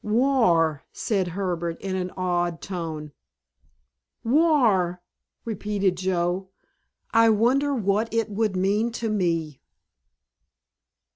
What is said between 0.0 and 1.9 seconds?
"War!" said Herbert